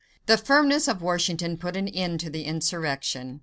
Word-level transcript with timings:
The 0.25 0.35
firmness 0.35 0.87
of 0.87 1.03
Washington 1.03 1.57
put 1.57 1.77
an 1.77 1.87
end 1.87 2.21
to 2.21 2.31
the 2.31 2.41
insurrection. 2.43 3.39